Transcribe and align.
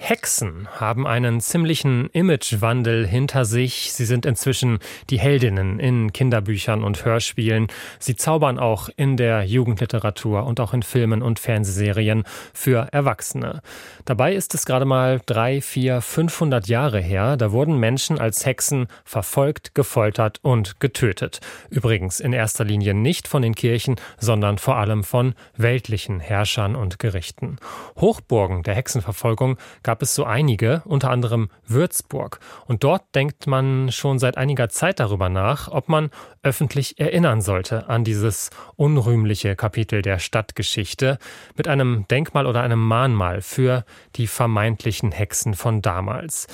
Hexen 0.00 0.68
haben 0.80 1.08
einen 1.08 1.40
ziemlichen 1.40 2.08
Imagewandel 2.12 3.04
hinter 3.04 3.44
sich. 3.44 3.92
Sie 3.92 4.04
sind 4.04 4.26
inzwischen 4.26 4.78
die 5.10 5.18
Heldinnen 5.18 5.80
in 5.80 6.12
Kinderbüchern 6.12 6.84
und 6.84 7.04
Hörspielen. 7.04 7.66
Sie 7.98 8.14
zaubern 8.14 8.60
auch 8.60 8.88
in 8.96 9.16
der 9.16 9.42
Jugendliteratur 9.42 10.46
und 10.46 10.60
auch 10.60 10.72
in 10.72 10.84
Filmen 10.84 11.20
und 11.20 11.40
Fernsehserien 11.40 12.22
für 12.54 12.88
Erwachsene. 12.92 13.60
Dabei 14.04 14.34
ist 14.34 14.54
es 14.54 14.66
gerade 14.66 14.84
mal 14.84 15.20
drei, 15.26 15.60
vier, 15.60 16.00
500 16.00 16.68
Jahre 16.68 17.00
her. 17.00 17.36
Da 17.36 17.50
wurden 17.50 17.76
Menschen 17.76 18.20
als 18.20 18.46
Hexen 18.46 18.86
verfolgt, 19.04 19.74
gefoltert 19.74 20.38
und 20.42 20.78
getötet. 20.78 21.40
Übrigens 21.70 22.20
in 22.20 22.32
erster 22.32 22.64
Linie 22.64 22.94
nicht 22.94 23.26
von 23.26 23.42
den 23.42 23.56
Kirchen, 23.56 23.96
sondern 24.16 24.58
vor 24.58 24.76
allem 24.76 25.02
von 25.02 25.34
weltlichen 25.56 26.20
Herrschern 26.20 26.76
und 26.76 27.00
Gerichten. 27.00 27.58
Hochburgen 27.96 28.62
der 28.62 28.76
Hexenverfolgung 28.76 29.58
gab 29.88 30.02
es 30.02 30.14
so 30.14 30.24
einige, 30.24 30.82
unter 30.84 31.10
anderem 31.10 31.48
Würzburg. 31.66 32.40
Und 32.66 32.84
dort 32.84 33.14
denkt 33.14 33.46
man 33.46 33.90
schon 33.90 34.18
seit 34.18 34.36
einiger 34.36 34.68
Zeit 34.68 35.00
darüber 35.00 35.30
nach, 35.30 35.68
ob 35.68 35.88
man 35.88 36.10
öffentlich 36.42 37.00
erinnern 37.00 37.40
sollte 37.40 37.88
an 37.88 38.04
dieses 38.04 38.50
unrühmliche 38.76 39.56
Kapitel 39.56 40.02
der 40.02 40.18
Stadtgeschichte 40.18 41.16
mit 41.56 41.68
einem 41.68 42.04
Denkmal 42.10 42.44
oder 42.44 42.60
einem 42.60 42.86
Mahnmal 42.86 43.40
für 43.40 43.86
die 44.16 44.26
vermeintlichen 44.26 45.10
Hexen 45.10 45.54
von 45.54 45.80
damals. 45.80 46.48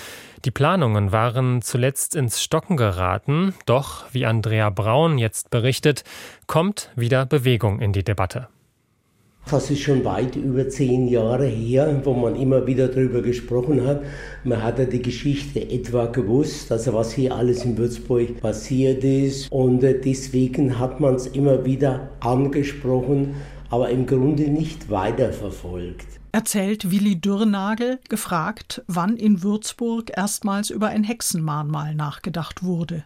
Die 0.45 0.53
Planungen 0.53 1.11
waren 1.11 1.61
zuletzt 1.61 2.15
ins 2.15 2.41
Stocken 2.41 2.77
geraten, 2.77 3.53
doch, 3.67 4.05
wie 4.13 4.27
Andrea 4.27 4.71
Braun 4.71 5.19
jetzt 5.19 5.51
berichtet, 5.51 6.05
kommt 6.47 6.93
wieder 6.95 7.27
Bewegung 7.27 7.81
in 7.81 7.93
die 7.93 8.05
Debatte. 8.05 8.47
Das 9.51 9.71
ist 9.71 9.81
schon 9.81 10.05
weit 10.07 10.37
über 10.37 10.69
zehn 10.71 11.07
Jahre 11.07 11.47
her, 11.47 12.01
wo 12.05 12.15
man 12.15 12.35
immer 12.35 12.67
wieder 12.67 12.89
darüber 12.89 13.21
gesprochen 13.21 13.87
hat. 13.87 14.03
Man 14.43 14.63
hat 14.63 14.79
ja 14.79 14.87
die 14.87 15.03
Geschichte 15.03 15.61
etwa 15.61 16.07
gewusst, 16.07 16.73
also 16.73 16.95
was 16.95 17.13
hier 17.13 17.35
alles 17.35 17.65
in 17.65 17.77
Würzburg 17.77 18.41
passiert 18.41 19.05
ist. 19.05 19.53
Und 19.53 19.85
äh, 19.85 20.01
deswegen 20.01 20.79
hat 20.79 20.99
man 20.99 21.17
es 21.17 21.27
immer 21.27 21.65
wieder 21.67 22.09
angesprochen, 22.21 23.35
aber 23.69 23.91
im 23.91 24.07
Grunde 24.07 24.45
nicht 24.45 24.91
weiterverfolgt 24.91 26.24
erzählt 26.35 26.91
Willi 26.91 27.21
Dürrnagel, 27.21 28.01
gefragt, 28.09 28.83
wann 28.89 29.17
in 29.17 29.45
Würzburg 29.45 30.11
erstmals 30.17 30.69
über 30.69 30.89
ein 30.89 31.05
Hexenmahnmal 31.05 31.95
nachgedacht 31.95 32.65
wurde. 32.65 33.05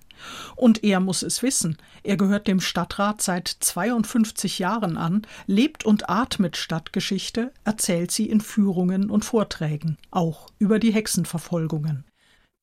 Und 0.56 0.82
er 0.82 0.98
muss 0.98 1.22
es 1.22 1.42
wissen. 1.42 1.76
Er 2.02 2.16
gehört 2.16 2.48
dem 2.48 2.58
Stadtrat 2.58 3.20
seit 3.20 3.46
52 3.46 4.58
Jahren 4.58 4.96
an, 4.96 5.26
lebt 5.46 5.84
und 5.84 6.08
atmet 6.08 6.56
Stadtgeschichte, 6.56 7.52
erzählt 7.64 8.12
sie 8.12 8.30
in 8.30 8.40
Führungen 8.40 9.10
und 9.10 9.26
Vorträgen, 9.26 9.98
auch 10.10 10.46
über 10.58 10.78
die 10.78 10.94
Hexenverfolgungen. 10.94 12.04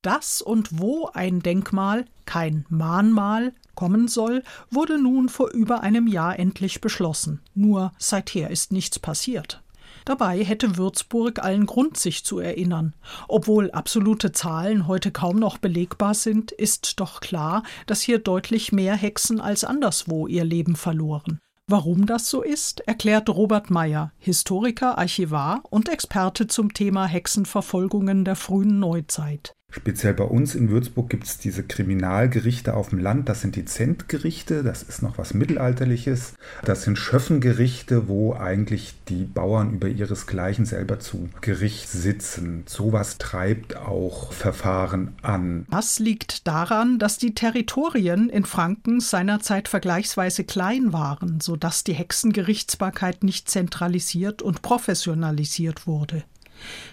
Das 0.01 0.41
und 0.41 0.79
wo 0.79 1.11
ein 1.13 1.41
Denkmal, 1.41 2.05
kein 2.25 2.65
Mahnmal, 2.69 3.53
kommen 3.75 4.07
soll, 4.07 4.41
wurde 4.71 4.99
nun 4.99 5.29
vor 5.29 5.51
über 5.51 5.81
einem 5.81 6.07
Jahr 6.07 6.39
endlich 6.39 6.81
beschlossen. 6.81 7.41
Nur 7.53 7.91
seither 7.99 8.49
ist 8.49 8.71
nichts 8.71 8.97
passiert. 8.97 9.61
Dabei 10.05 10.43
hätte 10.43 10.77
Würzburg 10.77 11.43
allen 11.43 11.65
Grund, 11.65 11.97
sich 11.97 12.23
zu 12.23 12.39
erinnern. 12.39 12.93
Obwohl 13.27 13.71
absolute 13.71 14.31
Zahlen 14.31 14.87
heute 14.87 15.11
kaum 15.11 15.37
noch 15.37 15.57
belegbar 15.57 16.13
sind, 16.13 16.51
ist 16.51 16.99
doch 16.99 17.19
klar, 17.19 17.63
dass 17.87 18.01
hier 18.01 18.19
deutlich 18.19 18.71
mehr 18.71 18.95
Hexen 18.95 19.41
als 19.41 19.63
anderswo 19.63 20.27
ihr 20.27 20.43
Leben 20.43 20.75
verloren. 20.75 21.39
Warum 21.67 22.05
das 22.05 22.29
so 22.29 22.43
ist, 22.43 22.81
erklärt 22.81 23.27
Robert 23.27 23.71
Meyer, 23.71 24.11
Historiker, 24.19 24.99
Archivar 24.99 25.63
und 25.71 25.89
Experte 25.89 26.45
zum 26.45 26.75
Thema 26.75 27.07
Hexenverfolgungen 27.07 28.23
der 28.23 28.35
frühen 28.35 28.77
Neuzeit. 28.77 29.53
Speziell 29.75 30.13
bei 30.13 30.23
uns 30.23 30.55
in 30.55 30.69
Würzburg 30.69 31.09
gibt 31.09 31.25
es 31.25 31.37
diese 31.37 31.61
Kriminalgerichte 31.61 32.75
auf 32.75 32.89
dem 32.89 32.99
Land. 32.99 33.27
Das 33.27 33.41
sind 33.41 33.57
die 33.57 33.65
Zentgerichte, 33.65 34.63
das 34.63 34.83
ist 34.83 35.01
noch 35.01 35.17
was 35.17 35.33
Mittelalterliches. 35.33 36.35
Das 36.63 36.83
sind 36.83 36.97
Schöffengerichte, 36.97 38.07
wo 38.07 38.33
eigentlich 38.33 38.93
die 39.09 39.25
Bauern 39.25 39.73
über 39.73 39.89
ihresgleichen 39.89 40.63
selber 40.65 40.99
zu 40.99 41.27
Gericht 41.41 41.89
sitzen. 41.89 42.63
Sowas 42.67 43.17
treibt 43.17 43.75
auch 43.75 44.31
Verfahren 44.31 45.13
an. 45.21 45.65
Das 45.69 45.99
liegt 45.99 46.47
daran, 46.47 46.97
dass 46.97 47.17
die 47.17 47.35
Territorien 47.35 48.29
in 48.29 48.45
Franken 48.45 49.01
seinerzeit 49.01 49.67
vergleichsweise 49.67 50.45
klein 50.45 50.93
waren, 50.93 51.41
sodass 51.41 51.83
die 51.83 51.93
Hexengerichtsbarkeit 51.93 53.25
nicht 53.25 53.49
zentralisiert 53.49 54.41
und 54.41 54.61
professionalisiert 54.61 55.85
wurde. 55.85 56.23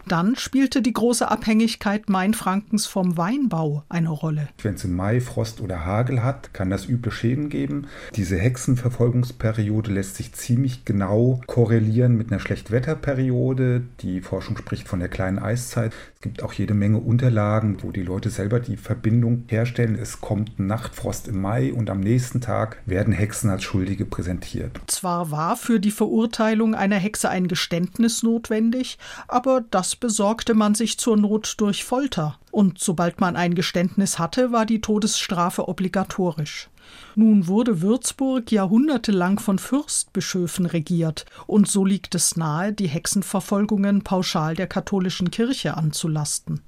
Dann 0.06 0.36
spielte 0.36 0.82
die 0.82 0.92
große 0.92 1.30
Abhängigkeit 1.30 2.08
Mainfrankens 2.08 2.86
vom 2.86 3.16
Weinbau 3.16 3.84
eine 3.88 4.10
Rolle. 4.10 4.48
Wenn 4.62 4.74
es 4.74 4.84
im 4.84 4.96
Mai 4.96 5.20
Frost 5.20 5.60
oder 5.60 5.84
Hagel 5.84 6.22
hat, 6.22 6.52
kann 6.54 6.70
das 6.70 6.88
üble 6.88 7.12
Schäden 7.12 7.48
geben. 7.48 7.86
Diese 8.16 8.36
Hexenverfolgungsperiode 8.36 9.92
lässt 9.92 10.16
sich 10.16 10.32
ziemlich 10.32 10.84
genau 10.84 11.40
korrelieren 11.46 12.16
mit 12.16 12.30
einer 12.30 12.40
Schlechtwetterperiode. 12.40 13.82
Die 14.00 14.20
Forschung 14.20 14.56
spricht 14.56 14.88
von 14.88 15.00
der 15.00 15.08
kleinen 15.08 15.38
Eiszeit. 15.38 15.92
Es 16.14 16.20
gibt 16.20 16.42
auch 16.42 16.52
jede 16.52 16.74
Menge 16.74 16.98
Unterlagen, 16.98 17.82
wo 17.82 17.90
die 17.90 18.02
Leute 18.02 18.30
selber 18.30 18.60
die 18.60 18.76
Verbindung 18.76 19.44
herstellen. 19.48 19.96
Es 19.96 20.20
kommt 20.20 20.58
Nachtfrost 20.58 21.28
im 21.28 21.40
Mai 21.40 21.72
und 21.72 21.90
am 21.90 22.00
nächsten 22.00 22.40
Tag 22.40 22.78
werden 22.86 23.12
Hexen 23.12 23.50
als 23.50 23.62
Schuldige 23.62 24.04
präsentiert. 24.04 24.80
Zwar 24.86 25.30
war 25.30 25.56
für 25.56 25.80
die 25.80 25.90
Verurteilung 25.90 26.74
einer 26.74 26.96
Hexe 26.96 27.28
ein 27.28 27.48
Geständnis 27.48 28.22
notwendig, 28.22 28.98
aber 29.28 29.51
das 29.60 29.96
besorgte 29.96 30.54
man 30.54 30.74
sich 30.74 30.98
zur 30.98 31.16
Not 31.16 31.54
durch 31.58 31.84
Folter, 31.84 32.38
und 32.50 32.78
sobald 32.78 33.20
man 33.20 33.36
ein 33.36 33.54
Geständnis 33.54 34.18
hatte, 34.18 34.52
war 34.52 34.66
die 34.66 34.80
Todesstrafe 34.80 35.68
obligatorisch. 35.68 36.68
Nun 37.14 37.46
wurde 37.46 37.82
Würzburg 37.82 38.50
jahrhundertelang 38.50 39.38
von 39.38 39.58
Fürstbischöfen 39.58 40.66
regiert, 40.66 41.26
und 41.46 41.68
so 41.68 41.84
liegt 41.84 42.14
es 42.14 42.36
nahe, 42.36 42.72
die 42.72 42.88
Hexenverfolgungen 42.88 44.02
pauschal 44.02 44.54
der 44.54 44.66
katholischen 44.66 45.30
Kirche 45.30 45.76
anzulasten. 45.76 46.62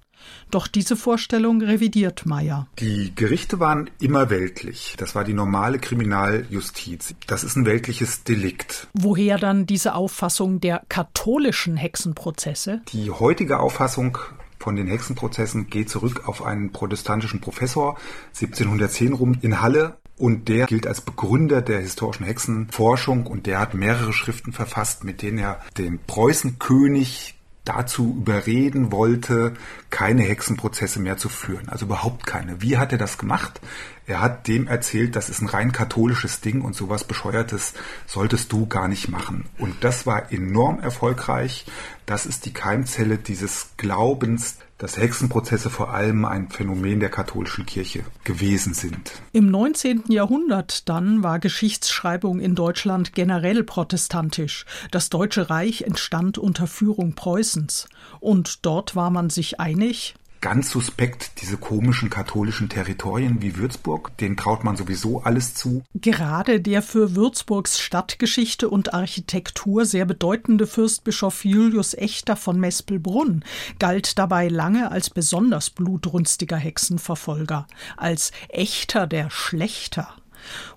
Doch 0.50 0.66
diese 0.66 0.96
Vorstellung 0.96 1.62
revidiert 1.62 2.26
Meyer. 2.26 2.66
Die 2.78 3.14
Gerichte 3.14 3.60
waren 3.60 3.90
immer 4.00 4.30
weltlich. 4.30 4.94
Das 4.98 5.14
war 5.14 5.24
die 5.24 5.32
normale 5.32 5.78
Kriminaljustiz. 5.78 7.14
Das 7.26 7.44
ist 7.44 7.56
ein 7.56 7.66
weltliches 7.66 8.24
Delikt. 8.24 8.88
Woher 8.94 9.38
dann 9.38 9.66
diese 9.66 9.94
Auffassung 9.94 10.60
der 10.60 10.82
katholischen 10.88 11.76
Hexenprozesse? 11.76 12.82
Die 12.92 13.10
heutige 13.10 13.60
Auffassung 13.60 14.18
von 14.58 14.76
den 14.76 14.86
Hexenprozessen 14.86 15.68
geht 15.68 15.90
zurück 15.90 16.26
auf 16.26 16.42
einen 16.42 16.72
protestantischen 16.72 17.40
Professor 17.40 17.98
1710 18.34 19.12
rum 19.12 19.36
in 19.42 19.60
Halle, 19.60 19.98
und 20.16 20.48
der 20.48 20.66
gilt 20.66 20.86
als 20.86 21.00
Begründer 21.00 21.60
der 21.60 21.80
historischen 21.80 22.24
Hexenforschung 22.24 23.26
und 23.26 23.46
der 23.46 23.58
hat 23.58 23.74
mehrere 23.74 24.12
Schriften 24.12 24.52
verfasst, 24.52 25.04
mit 25.04 25.22
denen 25.22 25.38
er 25.38 25.60
den 25.76 25.98
Preußenkönig 25.98 27.34
dazu 27.64 28.14
überreden 28.18 28.92
wollte, 28.92 29.54
keine 29.90 30.22
Hexenprozesse 30.22 31.00
mehr 31.00 31.16
zu 31.16 31.28
führen. 31.28 31.68
Also 31.68 31.86
überhaupt 31.86 32.26
keine. 32.26 32.60
Wie 32.60 32.76
hat 32.76 32.92
er 32.92 32.98
das 32.98 33.18
gemacht? 33.18 33.60
Er 34.06 34.20
hat 34.20 34.48
dem 34.48 34.66
erzählt, 34.66 35.16
das 35.16 35.30
ist 35.30 35.40
ein 35.40 35.48
rein 35.48 35.72
katholisches 35.72 36.40
Ding 36.40 36.60
und 36.60 36.74
sowas 36.74 37.04
Bescheuertes 37.04 37.72
solltest 38.06 38.52
du 38.52 38.66
gar 38.66 38.86
nicht 38.88 39.08
machen. 39.08 39.46
Und 39.58 39.82
das 39.82 40.06
war 40.06 40.30
enorm 40.30 40.80
erfolgreich. 40.80 41.64
Das 42.04 42.26
ist 42.26 42.44
die 42.44 42.52
Keimzelle 42.52 43.16
dieses 43.16 43.70
Glaubens, 43.78 44.58
dass 44.76 44.98
Hexenprozesse 44.98 45.70
vor 45.70 45.94
allem 45.94 46.26
ein 46.26 46.50
Phänomen 46.50 47.00
der 47.00 47.08
katholischen 47.08 47.64
Kirche 47.64 48.04
gewesen 48.24 48.74
sind. 48.74 49.12
Im 49.32 49.50
19. 49.50 50.04
Jahrhundert 50.08 50.88
dann 50.90 51.22
war 51.22 51.38
Geschichtsschreibung 51.38 52.40
in 52.40 52.54
Deutschland 52.54 53.14
generell 53.14 53.64
protestantisch. 53.64 54.66
Das 54.90 55.08
Deutsche 55.08 55.48
Reich 55.48 55.82
entstand 55.82 56.36
unter 56.36 56.66
Führung 56.66 57.14
Preußens. 57.14 57.88
Und 58.20 58.66
dort 58.66 58.94
war 58.96 59.10
man 59.10 59.30
sich 59.30 59.60
einig, 59.60 60.14
ganz 60.44 60.70
suspekt, 60.70 61.40
diese 61.40 61.56
komischen 61.56 62.10
katholischen 62.10 62.68
Territorien 62.68 63.40
wie 63.40 63.56
Würzburg. 63.56 64.14
Denen 64.18 64.36
traut 64.36 64.62
man 64.62 64.76
sowieso 64.76 65.22
alles 65.22 65.54
zu. 65.54 65.82
Gerade 65.94 66.60
der 66.60 66.82
für 66.82 67.16
Würzburgs 67.16 67.80
Stadtgeschichte 67.80 68.68
und 68.68 68.92
Architektur 68.92 69.86
sehr 69.86 70.04
bedeutende 70.04 70.66
Fürstbischof 70.66 71.46
Julius 71.46 71.94
Echter 71.94 72.36
von 72.36 72.60
Mespelbrunn 72.60 73.42
galt 73.78 74.18
dabei 74.18 74.48
lange 74.48 74.90
als 74.90 75.08
besonders 75.08 75.70
blutrünstiger 75.70 76.58
Hexenverfolger, 76.58 77.66
als 77.96 78.30
Echter 78.50 79.06
der 79.06 79.30
Schlechter. 79.30 80.14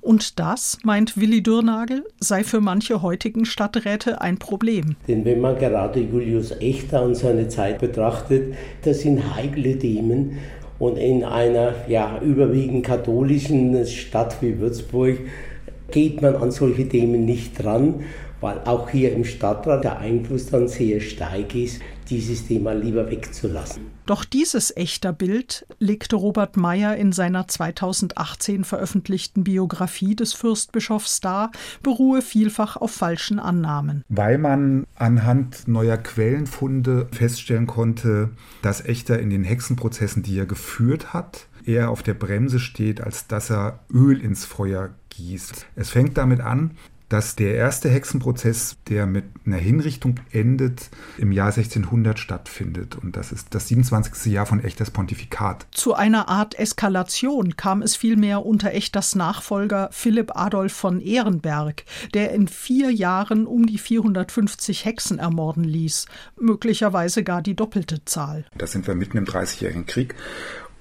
Und 0.02 0.40
das, 0.40 0.78
meint 0.84 1.18
Willi 1.18 1.44
Dürnagel, 1.44 2.04
sei 2.20 2.44
für 2.44 2.62
manche 2.62 3.02
heutigen 3.02 3.46
Stadträte 3.46 4.22
ein 4.22 4.38
Problem. 4.38 4.96
Denn 5.08 5.26
wenn 5.26 5.42
man 5.42 5.58
gerade 5.58 6.00
Julius 6.00 6.52
Echter 6.52 7.04
und 7.04 7.16
seine 7.16 7.48
Zeit 7.48 7.80
betrachtet, 7.80 8.56
das 8.84 9.02
sind 9.02 9.36
heikle 9.36 9.78
Themen. 9.78 10.38
Und 10.80 10.98
in 10.98 11.24
einer 11.24 11.74
ja, 11.88 12.20
überwiegend 12.22 12.86
katholischen 12.86 13.86
Stadt 13.88 14.38
wie 14.42 14.60
Würzburg 14.60 15.18
geht 15.90 16.22
man 16.22 16.36
an 16.36 16.52
solche 16.52 16.88
Themen 16.88 17.26
nicht 17.26 17.64
dran. 17.64 18.04
weil 18.42 18.60
auch 18.66 18.90
hier 18.90 19.14
im 19.14 19.24
Stadtrat 19.24 19.84
der 19.84 20.00
Einfluss 20.00 20.48
dann 20.48 20.68
sehr 20.68 21.00
stark 21.00 21.56
ist, 21.56 21.82
dieses 22.10 22.48
Thema 22.48 22.74
lieber 22.74 23.10
wegzulassen. 23.10 23.84
Doch 24.06 24.24
dieses 24.24 24.76
echter 24.76 25.12
Bild 25.12 25.66
legte 25.80 26.16
Robert 26.16 26.56
Meyer 26.56 26.96
in 26.96 27.12
seiner 27.12 27.48
2018 27.48 28.64
veröffentlichten 28.64 29.44
Biografie 29.44 30.16
des 30.16 30.34
Fürstbischofs 30.34 31.20
dar, 31.20 31.52
beruhe 31.84 32.22
vielfach 32.22 32.78
auf 32.78 32.92
falschen 32.92 33.40
Annahmen. 33.40 34.04
Weil 34.08 34.38
man 34.38 34.86
anhand 34.96 35.68
neuer 35.68 35.98
Quellenfunde 35.98 37.08
feststellen 37.12 37.68
konnte, 37.68 38.30
dass 38.62 38.86
Echter 38.86 39.20
in 39.20 39.30
den 39.30 39.44
Hexenprozessen, 39.44 40.24
die 40.24 40.40
er 40.40 40.46
geführt 40.46 41.14
hat, 41.14 41.48
eher 41.66 41.90
auf 41.90 42.02
der 42.02 42.14
Bremse 42.14 42.60
steht, 42.60 43.02
als 43.02 43.28
dass 43.28 43.50
er 43.50 43.80
Öl 43.92 44.22
ins 44.22 44.46
Feuer 44.46 44.92
gießt. 45.10 45.66
Es 45.76 45.90
fängt 45.90 46.18
damit 46.18 46.40
an, 46.40 46.72
dass 47.10 47.36
der 47.36 47.56
erste 47.56 47.90
Hexenprozess, 47.90 48.78
der 48.90 49.06
mit 49.06 49.26
einer 49.46 49.58
Hinrichtung 49.58 50.20
endet, 50.32 50.90
im 51.18 51.32
Jahr 51.32 51.48
1600 51.48 52.20
stattfindet. 52.20 52.96
Und 52.96 53.16
das 53.16 53.32
ist 53.32 53.56
das 53.56 53.68
27. 53.68 54.32
Jahr 54.32 54.46
von 54.46 54.64
Echters 54.64 54.92
Pontifikat. 54.92 55.68
Zu 55.72 55.94
einer 55.94 56.28
Art 56.28 56.58
Eskalation 56.60 57.56
kam 57.56 57.82
es 57.82 57.96
vielmehr 57.96 58.46
unter 58.46 58.74
Echters 58.74 59.16
Nachfolger 59.16 59.90
Philipp 59.92 60.36
Adolf 60.36 60.74
von 60.74 61.00
Ehrenberg, 61.00 61.84
der 62.14 62.32
in 62.32 62.48
vier 62.48 62.92
Jahren 62.92 63.48
um 63.48 63.66
die 63.66 63.78
450 63.78 64.86
Hexen 64.86 65.20
ermorden 65.20 65.64
ließ, 65.64 66.06
möglicherweise 66.40 67.24
gar 67.24 67.42
die 67.42 67.56
doppelte 67.56 68.04
Zahl. 68.06 68.46
Da 68.58 68.68
sind 68.68 68.88
wir 68.88 68.96
mitten 68.96 69.18
im 69.18 69.26
Dreißigjährigen 69.26 69.86
Krieg. 69.86 70.16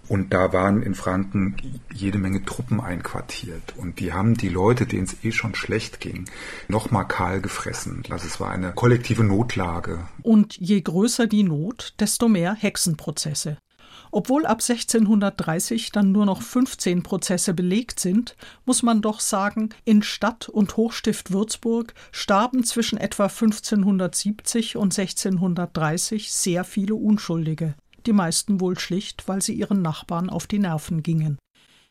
Und 0.08 0.32
da 0.32 0.52
waren 0.52 0.82
in 0.82 0.94
Franken 0.94 1.56
jede 1.92 2.18
Menge 2.18 2.44
Truppen 2.44 2.80
einquartiert. 2.80 3.74
Und 3.76 4.00
die 4.00 4.12
haben 4.12 4.34
die 4.34 4.48
Leute, 4.48 4.86
denen 4.86 5.04
es 5.04 5.24
eh 5.24 5.32
schon 5.32 5.54
schlecht 5.54 6.00
ging, 6.00 6.26
nochmal 6.68 7.06
kahl 7.06 7.40
gefressen. 7.40 8.02
Also 8.10 8.26
es 8.26 8.40
war 8.40 8.50
eine 8.50 8.72
kollektive 8.72 9.24
Notlage. 9.24 10.06
Und 10.22 10.56
je 10.58 10.80
größer 10.80 11.26
die 11.26 11.42
Not, 11.42 11.94
desto 11.98 12.28
mehr 12.28 12.54
Hexenprozesse. 12.54 13.58
Obwohl 14.12 14.46
ab 14.46 14.60
1630 14.62 15.92
dann 15.92 16.12
nur 16.12 16.26
noch 16.26 16.40
15 16.40 17.02
Prozesse 17.02 17.54
belegt 17.54 18.00
sind, 18.00 18.36
muss 18.64 18.82
man 18.82 19.02
doch 19.02 19.20
sagen, 19.20 19.70
in 19.84 20.02
Stadt 20.02 20.48
und 20.48 20.76
Hochstift 20.76 21.32
Würzburg 21.32 21.92
starben 22.12 22.64
zwischen 22.64 22.98
etwa 22.98 23.24
1570 23.24 24.76
und 24.76 24.96
1630 24.96 26.32
sehr 26.32 26.64
viele 26.64 26.94
Unschuldige 26.94 27.74
die 28.06 28.12
meisten 28.12 28.60
wohl 28.60 28.78
schlicht, 28.78 29.28
weil 29.28 29.42
sie 29.42 29.54
ihren 29.54 29.82
Nachbarn 29.82 30.30
auf 30.30 30.46
die 30.46 30.58
Nerven 30.58 31.02
gingen. 31.02 31.38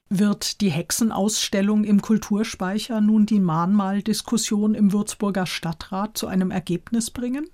Wird 0.09 0.61
die 0.61 0.69
Hexenausstellung 0.69 1.83
im 1.83 2.01
Kulturspeicher 2.01 3.01
nun 3.01 3.25
die 3.25 3.39
Mahnmaldiskussion 3.39 4.75
im 4.75 4.93
Würzburger 4.93 5.45
Stadtrat 5.45 6.17
zu 6.17 6.27
einem 6.27 6.51
Ergebnis 6.51 7.09
bringen? 7.09 7.49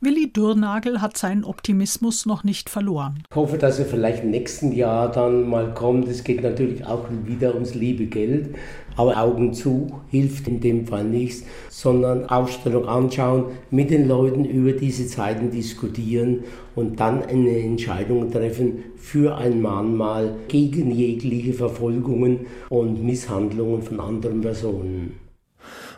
Willi 0.00 0.32
Dürrnagel 0.32 1.00
hat 1.00 1.16
seinen 1.16 1.44
Optimismus 1.44 2.26
noch 2.26 2.42
nicht 2.42 2.68
verloren. 2.68 3.22
Ich 3.30 3.36
hoffe, 3.36 3.56
dass 3.56 3.78
er 3.78 3.84
vielleicht 3.84 4.24
im 4.24 4.30
nächsten 4.30 4.72
Jahr 4.72 5.10
dann 5.10 5.48
mal 5.48 5.72
kommt. 5.74 6.08
Es 6.08 6.24
geht 6.24 6.42
natürlich 6.42 6.84
auch 6.84 7.06
wieder 7.24 7.54
ums 7.54 7.74
liebe 7.74 8.06
Geld. 8.06 8.56
Aber 8.96 9.16
Augen 9.16 9.54
zu 9.54 10.00
hilft 10.10 10.48
in 10.48 10.60
dem 10.60 10.86
Fall 10.86 11.04
nichts, 11.04 11.44
sondern 11.70 12.26
Ausstellung 12.26 12.86
anschauen, 12.86 13.52
mit 13.70 13.90
den 13.90 14.08
Leuten 14.08 14.44
über 14.44 14.72
diese 14.72 15.06
Zeiten 15.06 15.50
diskutieren 15.50 16.44
und 16.74 17.00
dann 17.00 17.22
eine 17.22 17.58
Entscheidung 17.58 18.30
treffen 18.30 18.82
für 18.96 19.36
ein 19.36 19.62
Mahnmal 19.62 20.34
gegen 20.48 20.90
jegliche 20.90 21.52
Verfolgungen 21.52 22.46
und 22.68 23.02
Misshandlungen 23.02 23.82
von 23.82 24.00
anderen 24.00 24.40
Personen. 24.40 25.31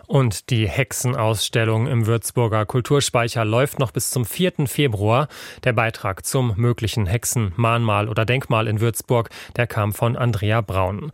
Und 0.06 0.50
die 0.50 0.68
Hexenausstellung 0.68 1.86
im 1.86 2.06
Würzburger 2.06 2.66
Kulturspeicher 2.66 3.44
läuft 3.44 3.78
noch 3.78 3.90
bis 3.90 4.10
zum 4.10 4.24
4. 4.24 4.66
Februar. 4.66 5.28
Der 5.64 5.72
Beitrag 5.72 6.24
zum 6.26 6.54
möglichen 6.56 7.06
Hexenmahnmal 7.06 8.08
oder 8.08 8.24
Denkmal 8.24 8.68
in 8.68 8.80
Würzburg, 8.80 9.30
der 9.56 9.66
kam 9.66 9.92
von 9.92 10.16
Andrea 10.16 10.60
Braun. 10.60 11.12